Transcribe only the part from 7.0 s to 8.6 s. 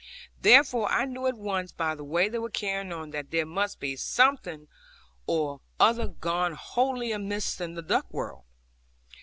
amiss in the duck world.